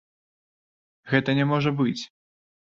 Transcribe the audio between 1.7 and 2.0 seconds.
быць.